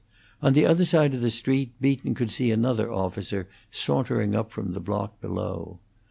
[0.41, 4.71] On the other side of the street Beaton could see another officer sauntering up from
[4.71, 5.77] the block below.